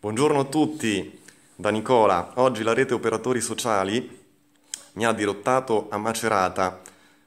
[0.00, 1.20] Buongiorno a tutti,
[1.56, 2.30] da Nicola.
[2.36, 4.16] Oggi la rete operatori sociali
[4.92, 6.82] mi ha dirottato a Macerata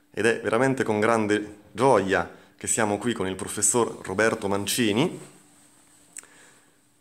[0.10, 5.20] ed è veramente con grande gioia che siamo qui con il professor Roberto Mancini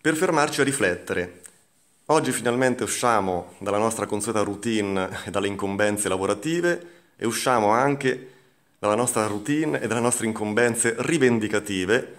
[0.01, 1.43] per fermarci a riflettere.
[2.07, 8.32] Oggi finalmente usciamo dalla nostra consueta routine e dalle incombenze lavorative e usciamo anche
[8.77, 12.16] dalla nostra routine e dalle nostre incombenze rivendicative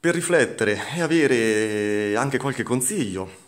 [0.00, 3.46] per riflettere e avere anche qualche consiglio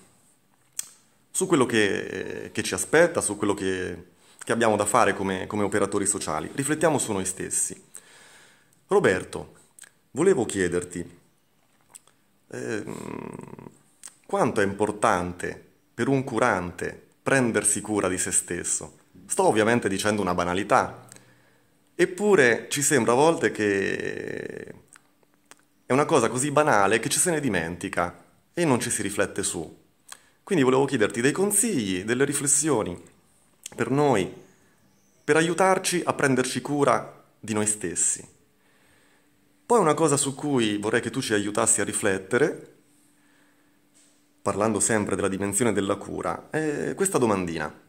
[1.30, 4.05] su quello che, che ci aspetta, su quello che,
[4.42, 6.51] che abbiamo da fare come, come operatori sociali.
[6.52, 7.80] Riflettiamo su noi stessi.
[8.89, 9.55] Roberto,
[10.11, 11.19] volevo chiederti
[12.53, 12.84] eh,
[14.27, 18.98] quanto è importante per un curante prendersi cura di se stesso.
[19.27, 21.06] Sto ovviamente dicendo una banalità,
[21.95, 24.75] eppure ci sembra a volte che
[25.91, 29.43] è una cosa così banale che ci se ne dimentica e non ci si riflette
[29.43, 29.77] su.
[30.45, 32.97] Quindi volevo chiederti dei consigli, delle riflessioni
[33.75, 34.33] per noi,
[35.25, 38.25] per aiutarci a prenderci cura di noi stessi.
[39.67, 42.77] Poi una cosa su cui vorrei che tu ci aiutassi a riflettere,
[44.42, 47.81] parlando sempre della dimensione della cura, è questa domandina.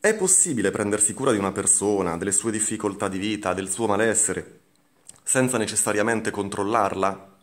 [0.00, 4.66] È possibile prendersi cura di una persona, delle sue difficoltà di vita, del suo malessere,
[5.28, 7.36] senza necessariamente controllarla?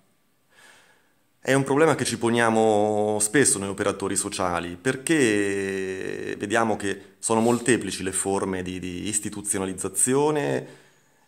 [1.40, 8.02] È un problema che ci poniamo spesso noi operatori sociali, perché vediamo che sono molteplici
[8.02, 10.68] le forme di, di istituzionalizzazione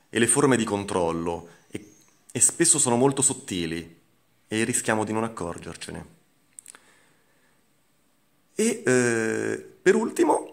[0.10, 1.92] e le forme di controllo, e,
[2.32, 3.96] e spesso sono molto sottili
[4.48, 6.06] e rischiamo di non accorgercene.
[8.56, 10.52] E eh, per ultimo,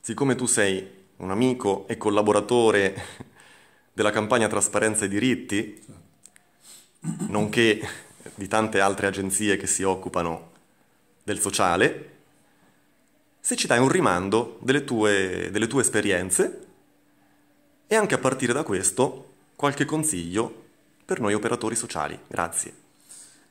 [0.00, 3.36] siccome tu sei un amico e collaboratore
[3.98, 5.82] della campagna Trasparenza e diritti,
[7.26, 7.80] nonché
[8.36, 10.52] di tante altre agenzie che si occupano
[11.24, 12.10] del sociale,
[13.40, 16.66] se ci dai un rimando delle tue, delle tue esperienze
[17.88, 20.66] e anche a partire da questo qualche consiglio
[21.04, 22.16] per noi operatori sociali.
[22.28, 22.72] Grazie.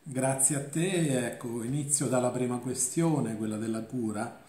[0.02, 4.46] Grazie a te, ecco, inizio dalla prima questione, quella della cura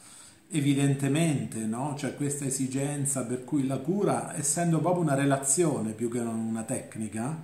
[0.50, 1.94] evidentemente no?
[1.96, 7.36] c'è questa esigenza per cui la cura, essendo proprio una relazione più che una tecnica,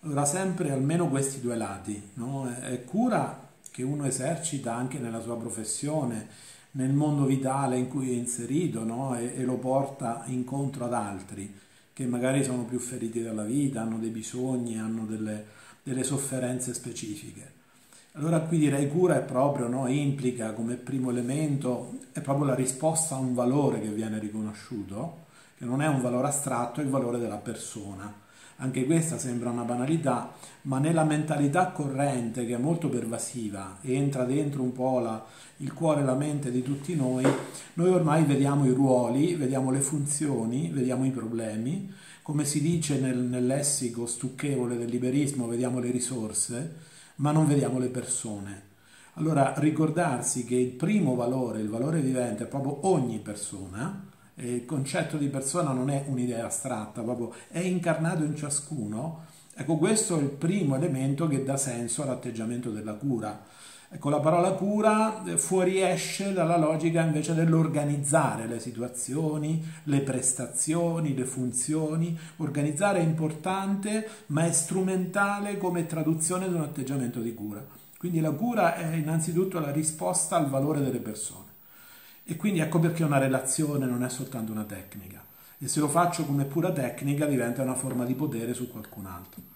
[0.00, 2.10] avrà sempre almeno questi due lati.
[2.14, 2.48] No?
[2.52, 6.28] È cura che uno esercita anche nella sua professione,
[6.72, 9.16] nel mondo vitale in cui è inserito no?
[9.16, 13.98] e, e lo porta incontro ad altri che magari sono più feriti dalla vita, hanno
[13.98, 15.46] dei bisogni, hanno delle,
[15.82, 17.62] delle sofferenze specifiche.
[18.16, 19.88] Allora qui direi cura è proprio, no?
[19.88, 25.24] implica come primo elemento, è proprio la risposta a un valore che viene riconosciuto,
[25.58, 28.22] che non è un valore astratto, è il valore della persona.
[28.58, 30.32] Anche questa sembra una banalità,
[30.62, 35.24] ma nella mentalità corrente che è molto pervasiva e entra dentro un po' la,
[35.56, 37.26] il cuore e la mente di tutti noi,
[37.72, 41.92] noi ormai vediamo i ruoli, vediamo le funzioni, vediamo i problemi,
[42.22, 47.78] come si dice nel, nel lessico stucchevole del liberismo, vediamo le risorse, ma non vediamo
[47.78, 48.62] le persone.
[49.14, 54.64] Allora ricordarsi che il primo valore, il valore vivente, è proprio ogni persona, e il
[54.64, 60.22] concetto di persona non è un'idea astratta, proprio è incarnato in ciascuno, ecco questo è
[60.22, 63.44] il primo elemento che dà senso all'atteggiamento della cura.
[63.94, 71.24] Ecco, la parola cura eh, fuoriesce dalla logica invece dell'organizzare le situazioni, le prestazioni, le
[71.24, 72.18] funzioni.
[72.38, 77.64] Organizzare è importante, ma è strumentale come traduzione di un atteggiamento di cura.
[77.96, 81.52] Quindi la cura è innanzitutto la risposta al valore delle persone.
[82.24, 85.24] E quindi ecco perché una relazione non è soltanto una tecnica.
[85.56, 89.53] E se lo faccio come pura tecnica diventa una forma di potere su qualcun altro.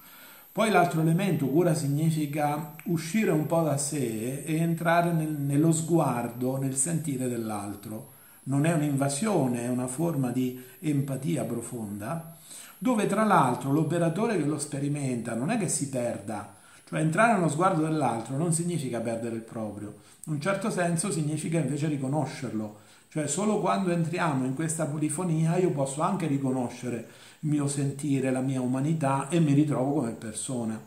[0.51, 6.57] Poi l'altro elemento, cura significa uscire un po' da sé e entrare nel, nello sguardo,
[6.57, 8.13] nel sentire dell'altro.
[8.45, 12.37] Non è un'invasione, è una forma di empatia profonda,
[12.79, 16.55] dove tra l'altro l'operatore che lo sperimenta non è che si perda,
[16.89, 21.59] cioè entrare nello sguardo dell'altro non significa perdere il proprio, in un certo senso significa
[21.59, 22.79] invece riconoscerlo,
[23.09, 27.07] cioè solo quando entriamo in questa polifonia io posso anche riconoscere
[27.41, 30.81] il mio sentire, la mia umanità e mi ritrovo come persona.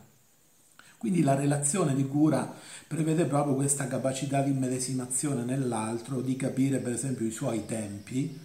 [0.97, 2.53] Quindi la relazione di cura
[2.87, 8.37] prevede proprio questa capacità di immedesimazione nell'altro, di capire per esempio i suoi tempi,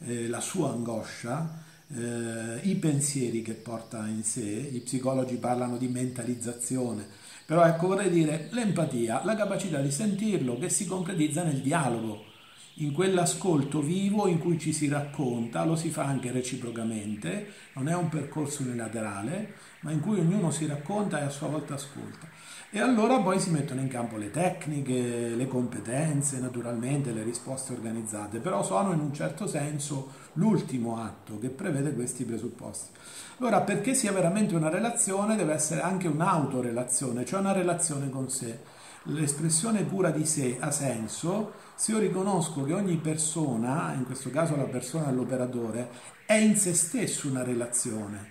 [0.00, 4.42] eh, la sua angoscia, eh, i pensieri che porta in sé.
[4.42, 7.06] I psicologi parlano di mentalizzazione,
[7.46, 12.30] però ecco vorrei dire l'empatia, la capacità di sentirlo che si concretizza nel dialogo
[12.76, 17.94] in quell'ascolto vivo in cui ci si racconta, lo si fa anche reciprocamente, non è
[17.94, 22.28] un percorso unilaterale, ma in cui ognuno si racconta e a sua volta ascolta.
[22.74, 28.38] E allora poi si mettono in campo le tecniche, le competenze, naturalmente le risposte organizzate,
[28.38, 32.98] però sono in un certo senso l'ultimo atto che prevede questi presupposti.
[33.38, 38.60] Allora, perché sia veramente una relazione, deve essere anche un'autorelazione, cioè una relazione con sé.
[39.06, 44.54] L'espressione pura di sé ha senso se io riconosco che ogni persona, in questo caso
[44.54, 45.90] la persona dell'operatore,
[46.24, 48.30] è in se stesso una relazione.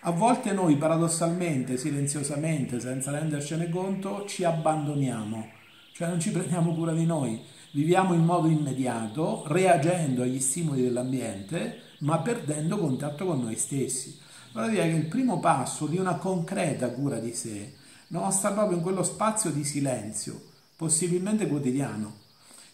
[0.00, 5.50] A volte noi paradossalmente, silenziosamente, senza rendercene conto, ci abbandoniamo,
[5.92, 7.38] cioè non ci prendiamo cura di noi,
[7.72, 14.18] viviamo in modo immediato, reagendo agli stimoli dell'ambiente, ma perdendo contatto con noi stessi.
[14.52, 18.76] Allora direi che il primo passo di una concreta cura di sé no, sta proprio
[18.76, 20.40] in quello spazio di silenzio,
[20.76, 22.24] possibilmente quotidiano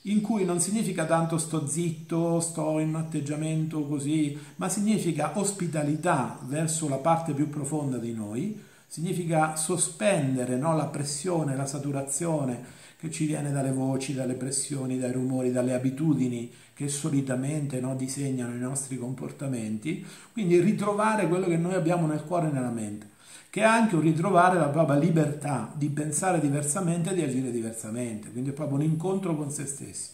[0.07, 6.39] in cui non significa tanto sto zitto, sto in un atteggiamento così, ma significa ospitalità
[6.45, 13.11] verso la parte più profonda di noi, significa sospendere no, la pressione, la saturazione che
[13.11, 18.59] ci viene dalle voci, dalle pressioni, dai rumori, dalle abitudini che solitamente no, disegnano i
[18.59, 23.12] nostri comportamenti, quindi ritrovare quello che noi abbiamo nel cuore e nella mente
[23.53, 28.31] che è anche un ritrovare la propria libertà di pensare diversamente e di agire diversamente,
[28.31, 30.13] quindi è proprio un incontro con se stessi.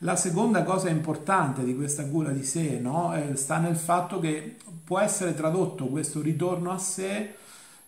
[0.00, 4.98] La seconda cosa importante di questa cura di sé no, sta nel fatto che può
[4.98, 7.36] essere tradotto questo ritorno a sé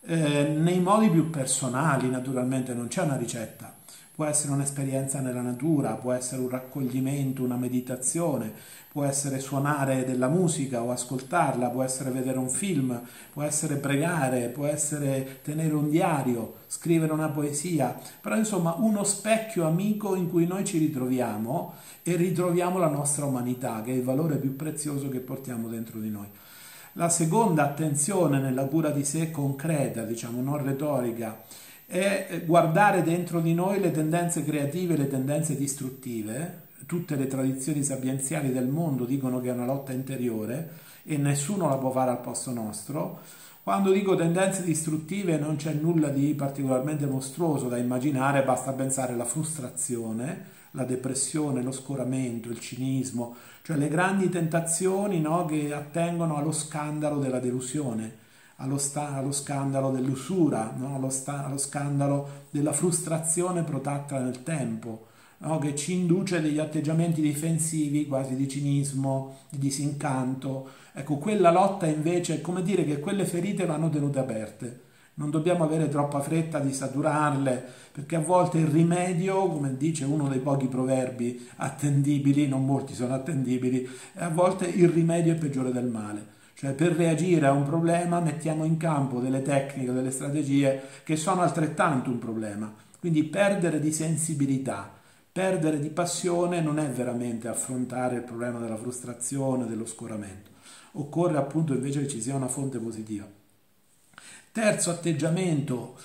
[0.01, 3.71] eh, nei modi più personali, naturalmente non c'è una ricetta,
[4.19, 8.53] può essere un'esperienza nella natura, può essere un raccoglimento, una meditazione,
[8.91, 13.01] può essere suonare della musica o ascoltarla, può essere vedere un film,
[13.33, 19.65] può essere pregare, può essere tenere un diario, scrivere una poesia, però insomma uno specchio
[19.69, 24.35] amico in cui noi ci ritroviamo e ritroviamo la nostra umanità, che è il valore
[24.39, 26.27] più prezioso che portiamo dentro di noi.
[26.95, 31.41] La seconda attenzione nella cura di sé concreta, diciamo non retorica,
[31.91, 36.67] è guardare dentro di noi le tendenze creative, le tendenze distruttive.
[36.85, 40.69] Tutte le tradizioni sapienziali del mondo dicono che è una lotta interiore
[41.05, 43.21] e nessuno la può fare al posto nostro.
[43.63, 49.25] Quando dico tendenze distruttive non c'è nulla di particolarmente mostruoso da immaginare, basta pensare alla
[49.25, 56.53] frustrazione, la depressione, lo scoramento, il cinismo, cioè le grandi tentazioni no, che attengono allo
[56.53, 58.27] scandalo della delusione
[58.61, 60.97] allo, allo scandalo dell'usura, no?
[60.97, 65.07] allo, allo, scandalo della frustrazione protratta nel tempo,
[65.39, 65.59] no?
[65.59, 70.71] che ci induce degli atteggiamenti difensivi, quasi di cinismo, di disincanto.
[70.93, 74.87] Ecco, quella lotta invece è come dire che quelle ferite vanno tenute aperte.
[75.15, 80.29] Non dobbiamo avere troppa fretta di saturarle, perché a volte il rimedio, come dice uno
[80.29, 85.87] dei pochi proverbi attendibili, non molti sono attendibili, a volte il rimedio è peggiore del
[85.87, 86.37] male.
[86.59, 91.43] Cioè per reagire a un problema mettiamo in campo delle tecniche, delle strategie che sono
[91.43, 92.75] altrettanto un problema.
[92.99, 94.93] Quindi perdere di sensibilità,
[95.31, 100.51] perdere di passione non è veramente affrontare il problema della frustrazione, dello scoramento.
[100.95, 103.25] Occorre appunto invece che ci sia una fonte positiva.
[104.51, 105.97] Terzo atteggiamento,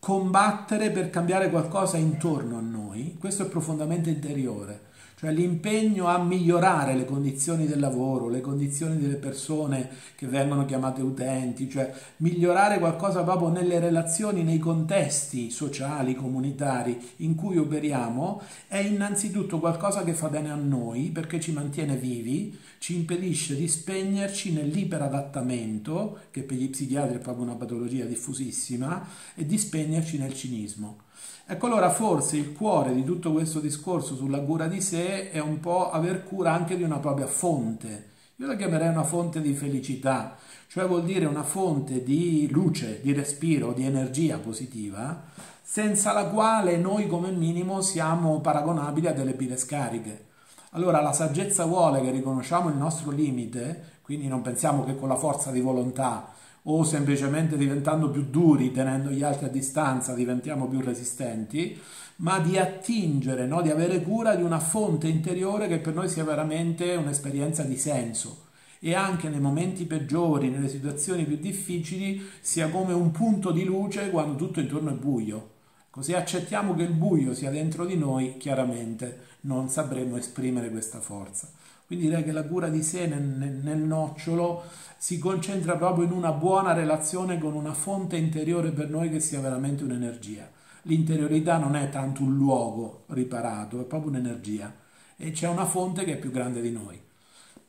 [0.00, 3.16] combattere per cambiare qualcosa intorno a noi.
[3.16, 4.88] Questo è profondamente interiore
[5.20, 11.02] cioè l'impegno a migliorare le condizioni del lavoro, le condizioni delle persone che vengono chiamate
[11.02, 18.78] utenti, cioè migliorare qualcosa proprio nelle relazioni, nei contesti sociali, comunitari in cui operiamo, è
[18.78, 24.54] innanzitutto qualcosa che fa bene a noi perché ci mantiene vivi, ci impedisce di spegnerci
[24.54, 31.08] nell'iperadattamento, che per gli psichiatri è proprio una patologia diffusissima, e di spegnerci nel cinismo.
[31.46, 35.58] Ecco allora forse il cuore di tutto questo discorso sulla cura di sé è un
[35.58, 38.10] po' aver cura anche di una propria fonte.
[38.36, 40.36] Io la chiamerei una fonte di felicità,
[40.68, 45.24] cioè vuol dire una fonte di luce, di respiro, di energia positiva,
[45.60, 50.26] senza la quale noi come minimo siamo paragonabili a delle pile scariche.
[50.70, 55.16] Allora la saggezza vuole che riconosciamo il nostro limite, quindi non pensiamo che con la
[55.16, 56.28] forza di volontà
[56.64, 61.78] o semplicemente diventando più duri, tenendo gli altri a distanza, diventiamo più resistenti,
[62.16, 63.62] ma di attingere, no?
[63.62, 68.48] di avere cura di una fonte interiore che per noi sia veramente un'esperienza di senso
[68.78, 74.10] e anche nei momenti peggiori, nelle situazioni più difficili, sia come un punto di luce
[74.10, 75.50] quando tutto intorno è buio.
[75.90, 81.48] Così accettiamo che il buio sia dentro di noi, chiaramente non sapremo esprimere questa forza.
[81.90, 84.62] Quindi direi che la cura di sé nel, nel nocciolo
[84.96, 89.40] si concentra proprio in una buona relazione con una fonte interiore per noi che sia
[89.40, 90.48] veramente un'energia.
[90.82, 94.72] L'interiorità non è tanto un luogo riparato, è proprio un'energia.
[95.16, 96.96] e c'è una fonte che è più grande di noi.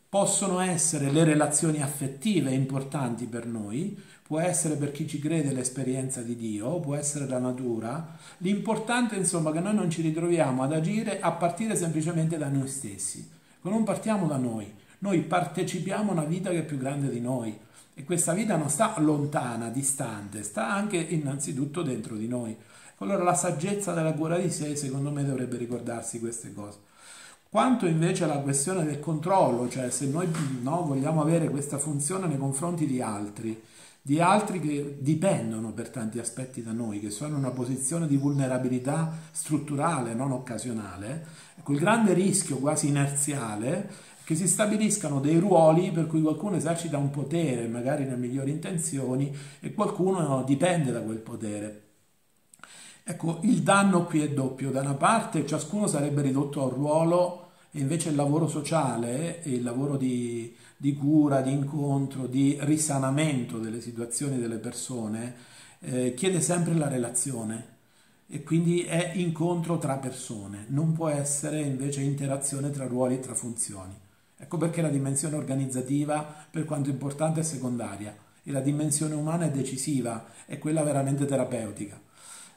[0.07, 6.21] Possono essere le relazioni affettive importanti per noi, può essere per chi ci crede l'esperienza
[6.21, 8.19] di Dio, può essere la natura.
[8.37, 12.67] L'importante insomma è che noi non ci ritroviamo ad agire a partire semplicemente da noi
[12.67, 17.19] stessi, non partiamo da noi, noi partecipiamo a una vita che è più grande di
[17.19, 17.57] noi
[17.93, 22.55] e questa vita non sta lontana, distante, sta anche innanzitutto dentro di noi.
[22.97, 26.77] Allora la saggezza della cura di sé secondo me dovrebbe ricordarsi queste cose.
[27.49, 30.27] Quanto invece alla questione del controllo, cioè se noi
[30.61, 33.61] no, vogliamo avere questa funzione nei confronti di altri,
[34.03, 38.17] di altri che dipendono per tanti aspetti da noi, che sono in una posizione di
[38.17, 41.25] vulnerabilità strutturale, non occasionale,
[41.67, 47.12] il grande rischio quasi inerziale che si stabiliscano dei ruoli per cui qualcuno esercita un
[47.12, 51.81] potere, magari nelle migliori intenzioni, e qualcuno dipende da quel potere.
[53.03, 54.72] Ecco, il danno qui è doppio.
[54.72, 59.51] Da una parte ciascuno sarebbe ridotto a un ruolo e invece il lavoro sociale e
[59.51, 65.35] il lavoro di, di cura, di incontro, di risanamento delle situazioni delle persone,
[65.81, 67.67] eh, chiede sempre la relazione
[68.27, 73.35] e quindi è incontro tra persone, non può essere invece interazione tra ruoli e tra
[73.35, 73.93] funzioni.
[74.35, 79.51] Ecco perché la dimensione organizzativa, per quanto importante, è secondaria e la dimensione umana è
[79.51, 82.01] decisiva, è quella veramente terapeutica.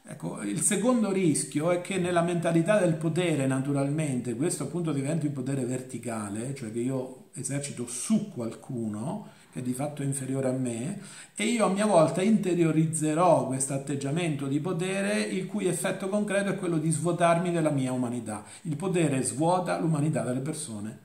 [0.06, 5.34] Ecco, il secondo rischio è che nella mentalità del potere, naturalmente, questo appunto diventa un
[5.34, 11.00] potere verticale, cioè che io esercito su qualcuno che di fatto è inferiore a me,
[11.36, 16.56] e io a mia volta interiorizzerò questo atteggiamento di potere, il cui effetto concreto è
[16.56, 18.42] quello di svuotarmi della mia umanità.
[18.62, 20.98] Il potere svuota l'umanità delle persone.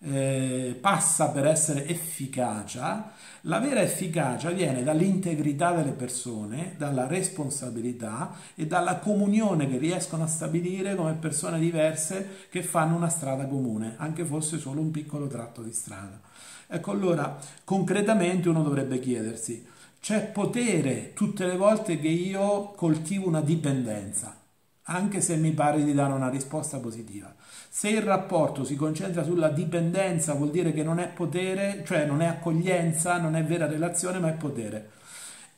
[0.00, 3.12] Eh, passa per essere efficacia,
[3.42, 10.28] la vera efficacia viene dall'integrità delle persone, dalla responsabilità e dalla comunione che riescono a
[10.28, 15.62] stabilire come persone diverse che fanno una strada comune, anche fosse solo un piccolo tratto
[15.62, 16.20] di strada.
[16.68, 19.66] Ecco allora, concretamente uno dovrebbe chiedersi,
[20.00, 24.36] c'è potere tutte le volte che io coltivo una dipendenza,
[24.82, 27.34] anche se mi pare di dare una risposta positiva.
[27.70, 32.22] Se il rapporto si concentra sulla dipendenza vuol dire che non è potere, cioè non
[32.22, 34.90] è accoglienza, non è vera relazione, ma è potere.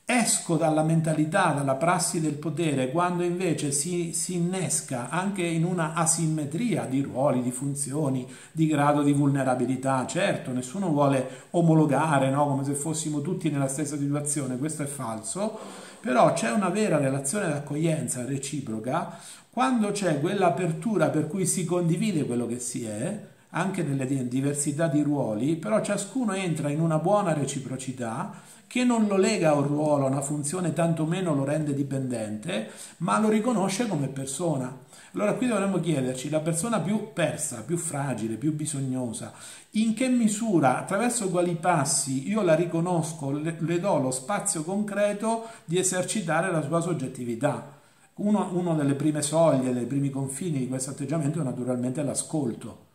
[0.04, 5.94] Esco dalla mentalità, dalla prassi del potere, quando invece si, si innesca anche in una
[5.94, 10.04] asimmetria di ruoli, di funzioni, di grado di vulnerabilità.
[10.06, 12.48] Certo, nessuno vuole omologare, no?
[12.48, 15.58] come se fossimo tutti nella stessa situazione, questo è falso,
[16.00, 19.18] però c'è una vera relazione d'accoglienza reciproca
[19.50, 25.02] quando c'è quell'apertura per cui si condivide quello che si è, anche nelle diversità di
[25.02, 28.32] ruoli, però ciascuno entra in una buona reciprocità
[28.70, 33.18] che non lo lega a un ruolo, a una funzione, tantomeno lo rende dipendente, ma
[33.18, 34.72] lo riconosce come persona.
[35.14, 39.32] Allora qui dovremmo chiederci, la persona più persa, più fragile, più bisognosa,
[39.70, 45.48] in che misura, attraverso quali passi io la riconosco, le, le do lo spazio concreto
[45.64, 47.78] di esercitare la sua soggettività.
[48.14, 52.89] Uno, una delle prime soglie, dei primi confini di questo atteggiamento è naturalmente l'ascolto,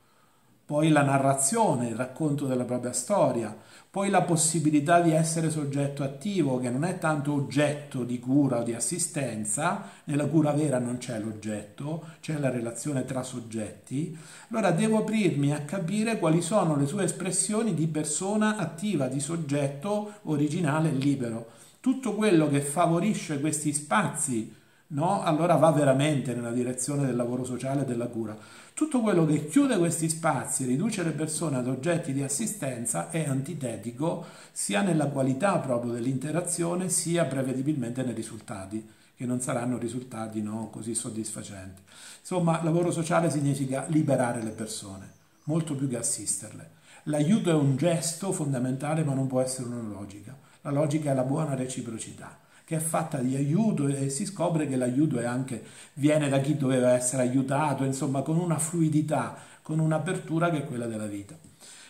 [0.66, 3.56] poi la narrazione, il racconto della propria storia,
[3.96, 8.64] poi la possibilità di essere soggetto attivo, che non è tanto oggetto di cura o
[8.64, 14.18] di assistenza, nella cura vera non c'è l'oggetto, c'è la relazione tra soggetti,
[14.50, 20.14] allora devo aprirmi a capire quali sono le sue espressioni di persona attiva, di soggetto
[20.24, 21.52] originale e libero.
[21.80, 24.52] Tutto quello che favorisce questi spazi
[24.88, 25.24] no?
[25.24, 28.38] allora va veramente nella direzione del lavoro sociale e della cura.
[28.74, 34.26] Tutto quello che chiude questi spazi, riduce le persone ad oggetti di assistenza è antitetico
[34.52, 40.94] sia nella qualità proprio dell'interazione sia prevedibilmente nei risultati, che non saranno risultati no, così
[40.94, 41.82] soddisfacenti.
[42.20, 45.10] Insomma, lavoro sociale significa liberare le persone,
[45.44, 46.72] molto più che assisterle.
[47.04, 50.36] L'aiuto è un gesto fondamentale ma non può essere una logica.
[50.62, 54.76] La logica è la buona reciprocità che è fatta di aiuto e si scopre che
[54.76, 60.58] l'aiuto anche, viene da chi doveva essere aiutato, insomma con una fluidità, con un'apertura che
[60.58, 61.38] è quella della vita.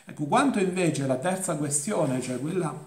[0.06, 2.78] Ecco, quanto invece la terza questione, cioè quella,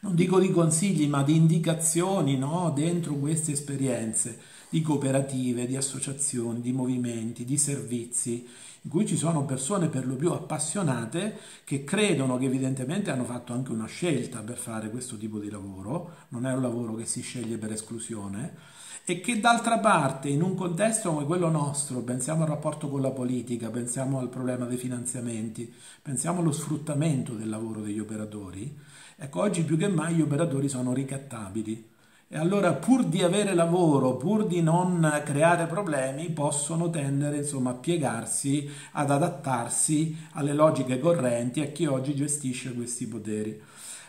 [0.00, 6.60] non dico di consigli, ma di indicazioni no, dentro queste esperienze di cooperative, di associazioni,
[6.60, 8.46] di movimenti, di servizi,
[8.82, 13.52] in cui ci sono persone per lo più appassionate che credono che evidentemente hanno fatto
[13.52, 17.20] anche una scelta per fare questo tipo di lavoro, non è un lavoro che si
[17.20, 22.48] sceglie per esclusione, e che d'altra parte in un contesto come quello nostro, pensiamo al
[22.48, 27.98] rapporto con la politica, pensiamo al problema dei finanziamenti, pensiamo allo sfruttamento del lavoro degli
[27.98, 28.74] operatori,
[29.16, 31.89] ecco oggi più che mai gli operatori sono ricattabili
[32.32, 37.74] E allora pur di avere lavoro, pur di non creare problemi, possono tendere insomma, a
[37.74, 43.60] piegarsi, ad adattarsi alle logiche correnti a chi oggi gestisce questi poteri.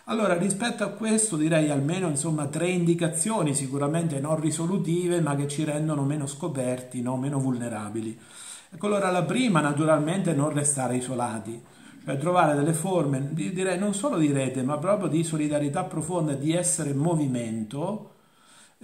[0.04, 5.64] Allora, rispetto a questo direi almeno insomma, tre indicazioni, sicuramente non risolutive, ma che ci
[5.64, 7.18] rendono meno scoperti, no?
[7.18, 8.20] meno vulnerabili.
[8.70, 11.60] Ecco, allora la prima naturalmente è non restare isolati,
[12.06, 16.54] cioè trovare delle forme, direi non solo di rete, ma proprio di solidarietà profonda, di
[16.54, 18.11] essere movimento,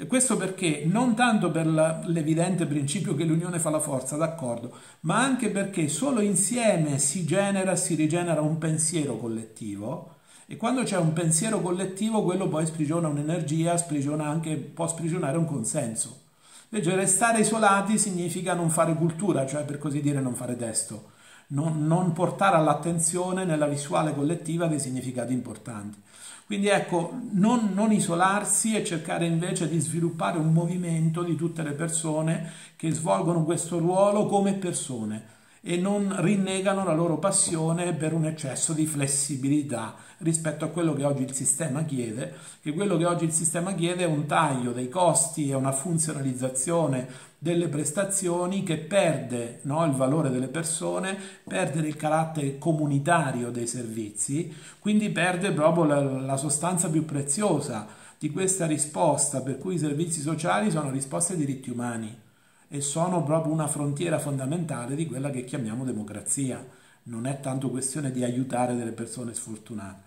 [0.06, 5.50] questo perché non tanto per l'evidente principio che l'unione fa la forza, d'accordo, ma anche
[5.50, 11.62] perché solo insieme si genera, si rigenera un pensiero collettivo e quando c'è un pensiero
[11.62, 16.26] collettivo quello poi sprigiona un'energia, sprigiona anche, può sprigionare un consenso.
[16.70, 21.12] Invece restare isolati significa non fare cultura, cioè per così dire non fare testo,
[21.48, 26.02] non, non portare all'attenzione nella visuale collettiva dei significati importanti.
[26.46, 31.74] Quindi ecco, non, non, isolarsi e cercare invece di sviluppare un movimento di tutte le
[31.74, 38.26] persone che svolgono questo ruolo come persone e non rinnegano la loro passione per un
[38.26, 43.26] eccesso di flessibilità rispetto a quello che oggi il sistema chiede, che quello che oggi
[43.26, 47.08] il sistema chiede è un taglio dei costi e una funzionalizzazione
[47.40, 54.54] delle prestazioni che perde no, il valore delle persone, perde il carattere comunitario dei servizi,
[54.80, 60.22] quindi perde proprio la, la sostanza più preziosa di questa risposta, per cui i servizi
[60.22, 62.26] sociali sono risposte ai diritti umani
[62.70, 66.66] e sono proprio una frontiera fondamentale di quella che chiamiamo democrazia.
[67.04, 70.06] Non è tanto questione di aiutare delle persone sfortunate.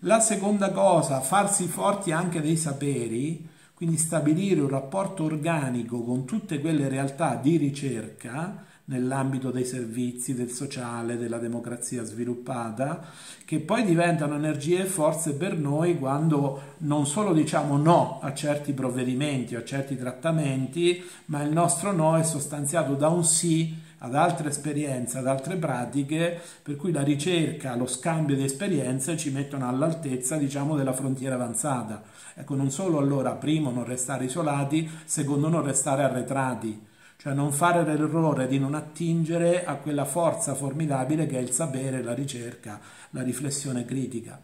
[0.00, 6.60] La seconda cosa, farsi forti anche dei saperi, quindi stabilire un rapporto organico con tutte
[6.60, 13.04] quelle realtà di ricerca nell'ambito dei servizi, del sociale, della democrazia sviluppata,
[13.44, 18.72] che poi diventano energie e forze per noi quando non solo diciamo no a certi
[18.72, 24.14] provvedimenti o a certi trattamenti, ma il nostro no è sostanziato da un sì ad
[24.14, 29.68] altre esperienze, ad altre pratiche, per cui la ricerca, lo scambio di esperienze ci mettono
[29.68, 32.02] all'altezza, diciamo, della frontiera avanzata.
[32.34, 36.84] Ecco, non solo allora, primo, non restare isolati, secondo, non restare arretrati,
[37.16, 42.02] cioè non fare l'errore di non attingere a quella forza formidabile che è il sapere,
[42.02, 42.78] la ricerca,
[43.10, 44.40] la riflessione critica.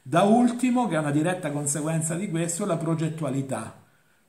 [0.00, 3.81] Da ultimo, che è una diretta conseguenza di questo, la progettualità,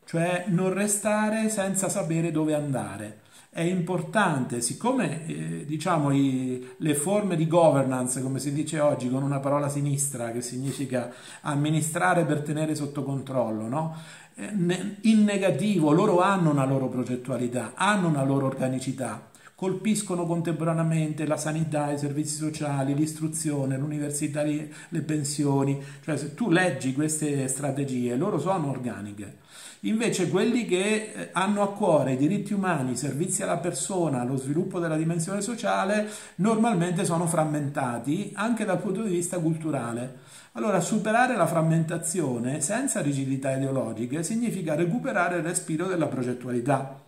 [0.06, 3.22] cioè non restare senza sapere dove andare
[3.54, 9.22] è importante, siccome eh, diciamo i, le forme di governance, come si dice oggi con
[9.22, 13.96] una parola sinistra che significa amministrare per tenere sotto controllo, no?
[14.34, 21.38] eh, in negativo loro hanno una loro progettualità, hanno una loro organicità, colpiscono contemporaneamente la
[21.38, 28.39] sanità, i servizi sociali, l'istruzione, l'università, le pensioni, cioè se tu leggi queste strategie, loro
[28.39, 29.42] sono organiche.
[29.86, 34.38] Invece quelli che eh, hanno a cuore i diritti umani, i servizi alla persona, lo
[34.38, 40.19] sviluppo della dimensione sociale, normalmente sono frammentati anche dal punto di vista culturale.
[40.54, 47.02] Allora, superare la frammentazione senza rigidità ideologiche significa recuperare il respiro della progettualità.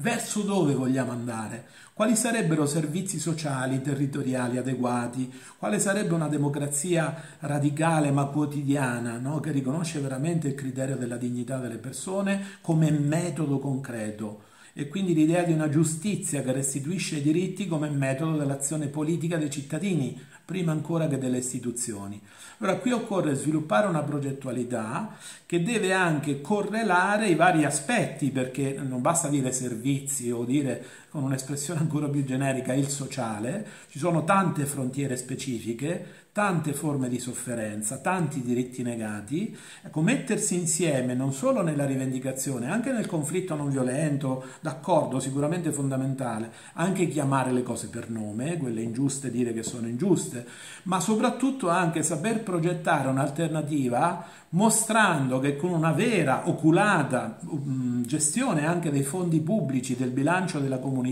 [0.00, 1.66] Verso dove vogliamo andare?
[1.92, 5.28] Quali sarebbero servizi sociali, territoriali adeguati?
[5.56, 9.40] Quale sarebbe una democrazia radicale ma quotidiana, no?
[9.40, 14.42] che riconosce veramente il criterio della dignità delle persone come metodo concreto?
[14.72, 19.50] E quindi l'idea di una giustizia che restituisce i diritti come metodo dell'azione politica dei
[19.50, 20.16] cittadini,
[20.48, 22.18] prima ancora che delle istituzioni.
[22.56, 29.02] Allora qui occorre sviluppare una progettualità che deve anche correlare i vari aspetti, perché non
[29.02, 30.82] basta dire servizi o dire
[31.18, 37.18] con un'espressione ancora più generica il sociale, ci sono tante frontiere specifiche, tante forme di
[37.18, 43.70] sofferenza, tanti diritti negati, ecco, mettersi insieme non solo nella rivendicazione, anche nel conflitto non
[43.70, 49.88] violento, d'accordo, sicuramente fondamentale, anche chiamare le cose per nome, quelle ingiuste dire che sono
[49.88, 50.46] ingiuste,
[50.84, 58.90] ma soprattutto anche saper progettare un'alternativa mostrando che con una vera, oculata um, gestione anche
[58.90, 61.07] dei fondi pubblici del bilancio della comunità,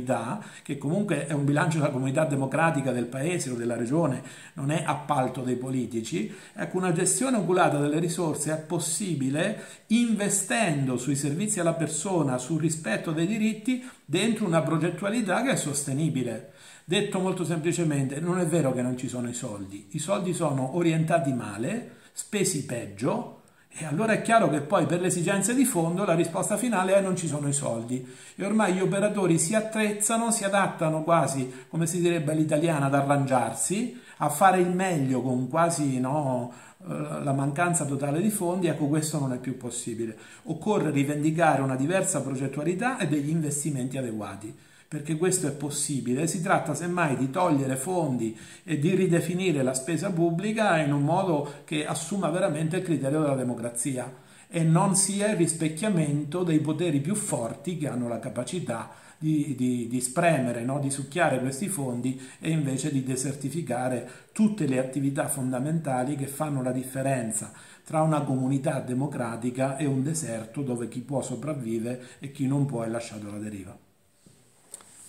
[0.63, 4.23] che comunque è un bilancio della comunità democratica del paese o della regione,
[4.55, 11.17] non è appalto dei politici, ecco una gestione oculata delle risorse è possibile investendo sui
[11.17, 16.53] servizi alla persona, sul rispetto dei diritti, dentro una progettualità che è sostenibile.
[16.85, 20.77] Detto molto semplicemente, non è vero che non ci sono i soldi, i soldi sono
[20.77, 26.05] orientati male, spesi peggio, e allora è chiaro che poi per le esigenze di fondo
[26.05, 28.07] la risposta finale è non ci sono i soldi.
[28.35, 34.01] E ormai gli operatori si attrezzano, si adattano quasi, come si direbbe all'italiana, ad arrangiarsi,
[34.19, 36.53] a fare il meglio con quasi no,
[36.87, 40.17] la mancanza totale di fondi, ecco questo non è più possibile.
[40.45, 44.55] Occorre rivendicare una diversa progettualità e degli investimenti adeguati
[44.89, 46.27] perché questo è possibile.
[46.27, 51.63] Si tratta semmai di togliere fondi e di ridefinire la spesa pubblica in un modo
[51.65, 57.15] che assuma veramente il criterio della democrazia e non sia il rispecchiamento dei poteri più
[57.15, 60.79] forti che hanno la capacità di, di, di spremere, no?
[60.79, 66.73] di succhiare questi fondi e invece di desertificare tutte le attività fondamentali che fanno la
[66.73, 67.53] differenza
[67.85, 72.83] tra una comunità democratica e un deserto dove chi può sopravvive e chi non può
[72.83, 73.86] è lasciato alla deriva.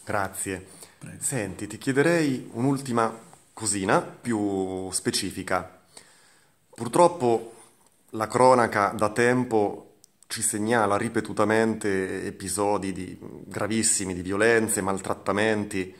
[0.07, 0.65] Grazie.
[0.97, 1.17] Prego.
[1.21, 3.13] Senti, ti chiederei un'ultima
[3.51, 5.81] cosina più specifica.
[6.73, 7.55] Purtroppo
[8.11, 9.95] la cronaca da tempo
[10.27, 15.93] ci segnala ripetutamente episodi di, gravissimi di violenze, maltrattamenti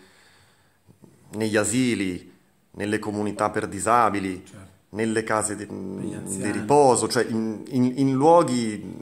[1.31, 2.33] negli asili,
[2.71, 4.67] nelle comunità per disabili, certo.
[4.91, 8.99] nelle case di, di riposo, cioè in, in, in luoghi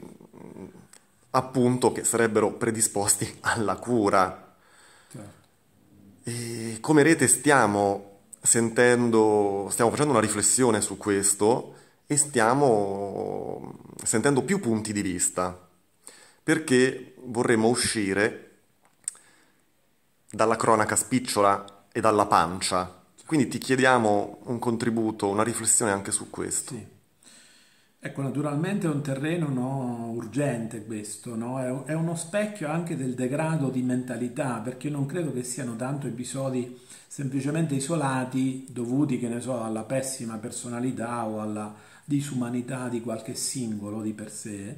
[1.30, 4.45] appunto che sarebbero predisposti alla cura
[6.28, 14.58] e come rete stiamo sentendo, stiamo facendo una riflessione su questo e stiamo sentendo più
[14.58, 15.56] punti di vista
[16.42, 18.62] perché vorremmo uscire
[20.28, 23.04] dalla cronaca spicciola e dalla pancia.
[23.24, 26.74] Quindi ti chiediamo un contributo, una riflessione anche su questo.
[26.74, 26.95] Sì.
[28.06, 31.84] Ecco, naturalmente è un terreno no, urgente questo, no?
[31.84, 36.78] è, uno specchio anche del degrado di mentalità, perché non credo che siano tanto episodi
[37.08, 44.00] semplicemente isolati dovuti, che ne so, alla pessima personalità o alla disumanità di qualche singolo
[44.02, 44.76] di per sé,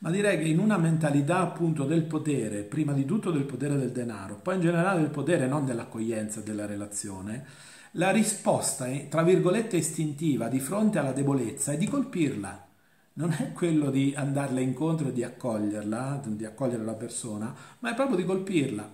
[0.00, 3.92] ma direi che in una mentalità appunto del potere, prima di tutto del potere del
[3.92, 7.46] denaro, poi in generale del potere non dell'accoglienza, della relazione,
[7.92, 12.66] la risposta, tra virgolette, istintiva di fronte alla debolezza è di colpirla.
[13.14, 17.94] Non è quello di andarle incontro e di accoglierla, di accogliere la persona, ma è
[17.94, 18.88] proprio di colpirla.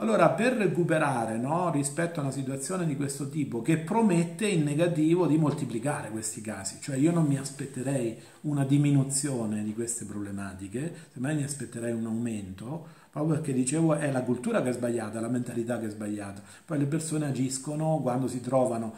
[0.00, 5.26] Allora, per recuperare no, rispetto a una situazione di questo tipo che promette in negativo
[5.26, 11.34] di moltiplicare questi casi, cioè io non mi aspetterei una diminuzione di queste problematiche, semmai
[11.34, 15.78] mi aspetterei un aumento, proprio perché dicevo è la cultura che è sbagliata, la mentalità
[15.78, 16.42] che è sbagliata.
[16.64, 18.94] Poi le persone agiscono quando si trovano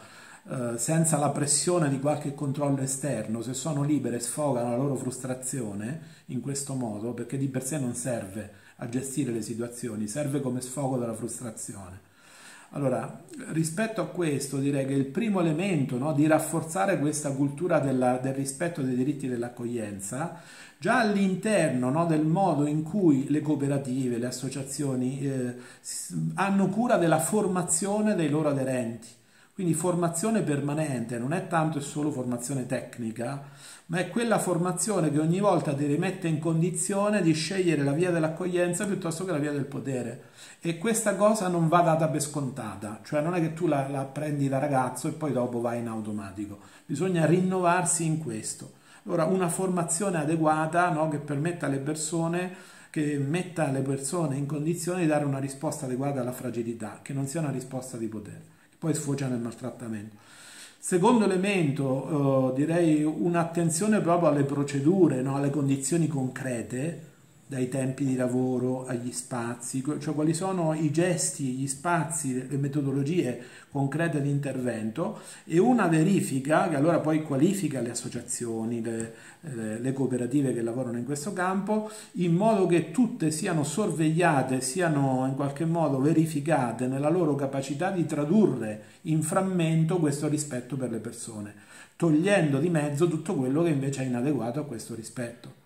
[0.49, 6.01] eh, senza la pressione di qualche controllo esterno, se sono libere sfogano la loro frustrazione
[6.27, 10.61] in questo modo, perché di per sé non serve a gestire le situazioni, serve come
[10.61, 12.09] sfogo della frustrazione.
[12.73, 18.17] Allora, rispetto a questo direi che il primo elemento no, di rafforzare questa cultura della,
[18.17, 20.41] del rispetto dei diritti dell'accoglienza
[20.77, 25.55] già all'interno no, del modo in cui le cooperative, le associazioni eh,
[26.35, 29.07] hanno cura della formazione dei loro aderenti.
[29.53, 33.43] Quindi formazione permanente, non è tanto e solo formazione tecnica,
[33.87, 38.11] ma è quella formazione che ogni volta ti rimette in condizione di scegliere la via
[38.11, 40.29] dell'accoglienza piuttosto che la via del potere.
[40.61, 44.03] E questa cosa non va data per scontata, cioè non è che tu la, la
[44.03, 48.79] prendi da ragazzo e poi dopo vai in automatico, bisogna rinnovarsi in questo.
[49.05, 52.53] Allora, una formazione adeguata no, che permetta alle persone,
[52.91, 57.25] che metta le persone in condizione di dare una risposta adeguata alla fragilità, che non
[57.25, 58.43] sia una risposta di potere,
[58.81, 60.15] poi sfocia nel maltrattamento.
[60.79, 67.09] Secondo elemento, eh, direi un'attenzione proprio alle procedure, no, alle condizioni concrete,
[67.51, 73.43] dai tempi di lavoro agli spazi, cioè quali sono i gesti, gli spazi, le metodologie
[73.69, 79.13] concrete di intervento e una verifica che allora poi qualifica le associazioni, le,
[79.81, 85.35] le cooperative che lavorano in questo campo, in modo che tutte siano sorvegliate, siano in
[85.35, 91.53] qualche modo verificate nella loro capacità di tradurre in frammento questo rispetto per le persone,
[91.97, 95.59] togliendo di mezzo tutto quello che invece è inadeguato a questo rispetto.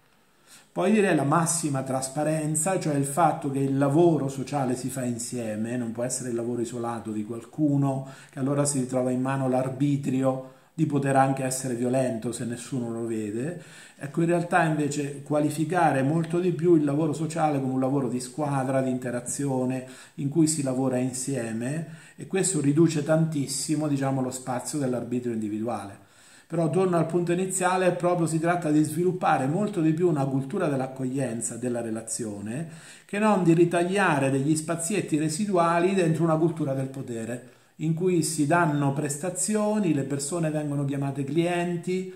[0.72, 5.78] Poi direi la massima trasparenza, cioè il fatto che il lavoro sociale si fa insieme,
[5.78, 10.52] non può essere il lavoro isolato di qualcuno, che allora si ritrova in mano l'arbitrio
[10.74, 13.64] di poter anche essere violento se nessuno lo vede.
[13.98, 18.20] Ecco, in realtà invece qualificare molto di più il lavoro sociale come un lavoro di
[18.20, 21.88] squadra, di interazione, in cui si lavora insieme
[22.18, 26.05] e questo riduce tantissimo, diciamo, lo spazio dell'arbitrio individuale.
[26.48, 30.68] Però torno al punto iniziale, proprio si tratta di sviluppare molto di più una cultura
[30.68, 32.70] dell'accoglienza, della relazione,
[33.06, 38.46] che non di ritagliare degli spazietti residuali dentro una cultura del potere, in cui si
[38.46, 42.14] danno prestazioni, le persone vengono chiamate clienti,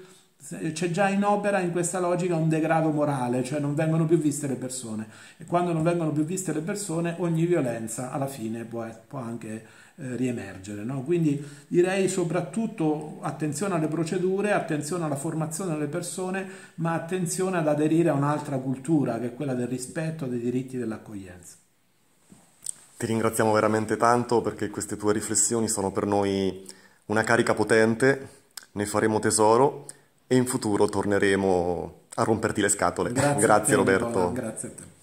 [0.72, 4.48] c'è già in opera in questa logica un degrado morale, cioè non vengono più viste
[4.48, 5.08] le persone.
[5.38, 9.66] E quando non vengono più viste le persone ogni violenza alla fine può, può anche
[10.02, 10.84] eh, riemergere.
[10.84, 11.02] No?
[11.02, 18.08] Quindi direi soprattutto attenzione alle procedure, attenzione alla formazione delle persone, ma attenzione ad aderire
[18.08, 21.56] a un'altra cultura che è quella del rispetto dei diritti dell'accoglienza.
[22.98, 26.66] Ti ringraziamo veramente tanto perché queste tue riflessioni sono per noi
[27.08, 28.30] una carica potente,
[28.74, 29.86] ne faremo tesoro
[30.28, 33.12] e in futuro torneremo a romperti le scatole.
[33.12, 34.32] Grazie, Grazie te, Roberto.
[34.32, 34.98] Grazie a te.